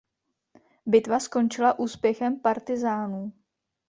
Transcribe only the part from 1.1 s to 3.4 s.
skončila úspěchem partyzánů.